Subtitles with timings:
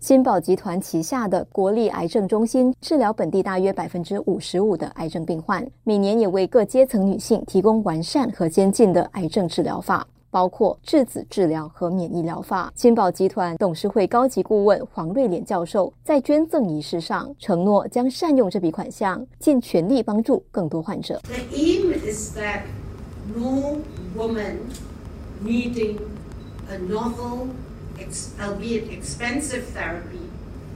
[0.00, 12.72] 新宝集团旗下的国立癌症中心治疗本地大约百分之五十五的癌症病患，每年也为各阶层女性提供完善和先进的癌症治疗法，包括质子治疗和免疫疗法。
[12.74, 21.20] 金宝集团董事会高级顾问黄瑞莲教授在捐赠仪式上承诺，将善用这笔款项，尽全力帮助更多患者。
[21.24, 22.62] The aim is that
[23.36, 23.76] no
[24.16, 24.60] woman
[25.44, 25.98] needing
[26.70, 27.48] a novel
[28.40, 30.20] albeit expensive therapy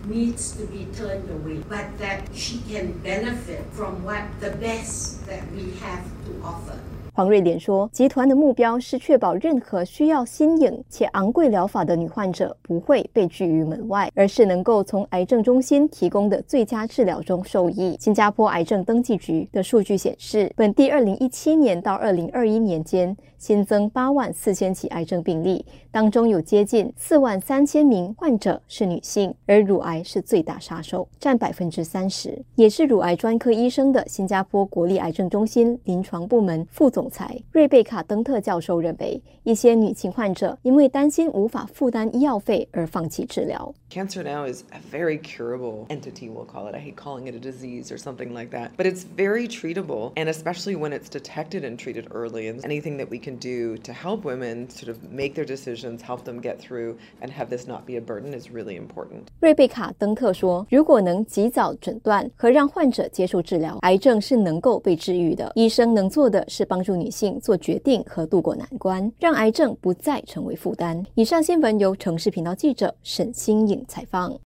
[0.07, 5.51] needs to be turned away, but that she can benefit from what the best that
[5.53, 6.79] we have to offer.
[7.17, 32.37] 黄瑞莲说：“集团的目标是确保任何需要新颖且昂贵疗法的女患者不会被拒于门外，而是能够从癌症中心提供的最佳治疗中受益。”新加坡癌症登记局的数据显示，本地2017年到2021年间新增8万4千起癌症病例，当中有接近4万3千名患者是女性，而乳癌是最大杀手，占百分之三十。
[32.56, 37.04] 也是乳癌专科医生的新加坡国立癌症中心临床部门副总。
[37.04, 43.73] 总裁瑞贝卡·登特教授认为，一些女性患者因为担心无法负担医药费而放弃治疗。
[43.90, 46.76] Cancer now is a very curable entity, we'll call it.
[46.76, 50.30] I hate calling it a disease or something like that, but it's very treatable, and
[50.30, 52.52] especially when it's detected and treated early.
[52.52, 56.26] And anything that we can do to help women sort of make their decisions, help
[56.26, 59.30] them get through, and have this not be a burden is really important.
[59.40, 65.52] 瑞贝卡·登特说：“如果能及早诊断和让患者接受治疗，癌症是能够被治愈的。
[65.56, 71.03] 医生能做的是帮助。” ”女性做决定和度过难关，让癌症不再成为负担。
[71.14, 74.39] 以上新闻由城市频道记者沈新颖采访。